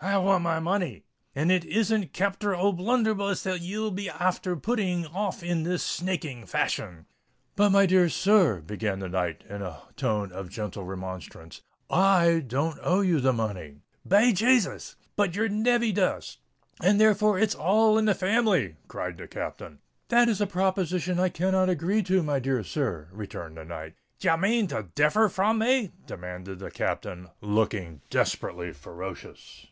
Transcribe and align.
"I 0.00 0.16
want 0.18 0.44
my 0.44 0.60
money—and 0.60 1.50
it 1.50 1.64
isn't 1.64 2.12
Captain 2.12 2.50
O'Bluntherbuss 2.50 3.42
that 3.42 3.62
ye'll 3.62 3.90
be 3.90 4.08
afther 4.08 4.54
putting 4.54 5.06
off 5.06 5.42
in 5.42 5.62
this 5.62 5.82
snaking 5.82 6.44
fashion." 6.46 7.06
"But, 7.56 7.70
my 7.70 7.84
dear 7.86 8.08
sir," 8.08 8.62
said 8.68 9.00
the 9.00 9.08
knight, 9.08 9.42
in 9.48 9.62
a 9.62 9.80
tone 9.96 10.30
of 10.30 10.50
gentle 10.50 10.84
remonstrance, 10.84 11.62
"I 11.90 12.44
don't 12.46 12.78
owe 12.82 13.00
you 13.00 13.18
the 13.18 13.32
money." 13.32 13.78
"Be 14.06 14.32
Jasus! 14.34 14.94
but 15.16 15.34
your 15.34 15.48
nev 15.48 15.80
vy 15.80 15.90
does—and 15.90 17.00
therefore 17.00 17.38
it's 17.38 17.54
all 17.56 17.98
in 17.98 18.04
the 18.04 18.14
family!" 18.14 18.76
cried 18.86 19.16
the 19.16 19.26
Captain. 19.26 19.80
"That 20.10 20.28
is 20.28 20.40
a 20.40 20.46
proposition 20.46 21.18
I 21.18 21.30
cannot 21.30 21.70
agree 21.70 22.02
to, 22.04 22.22
my 22.22 22.38
dear 22.38 22.62
sir," 22.62 23.08
returned 23.10 23.56
the 23.56 23.64
knight. 23.64 23.94
"D' 24.20 24.26
ye 24.26 24.36
mane 24.36 24.66
to 24.68 24.84
differ 24.94 25.28
from 25.28 25.58
me?" 25.58 25.92
demanded 26.06 26.60
the 26.60 26.70
Captain, 26.70 27.30
looking 27.40 28.02
desperately 28.10 28.72
ferocious. 28.72 29.66